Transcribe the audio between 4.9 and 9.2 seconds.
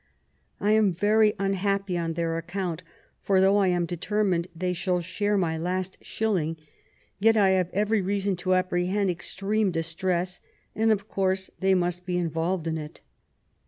share my last shilling, yet I have every reason to apprehend